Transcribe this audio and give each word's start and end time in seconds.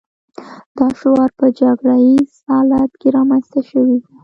دا 0.77 0.87
شعار 0.99 1.29
په 1.39 1.47
جګړه 1.59 1.95
ییز 2.07 2.31
حالت 2.51 2.91
کې 2.99 3.07
رامنځته 3.17 3.59
شوی 3.69 3.97
و 3.99 4.05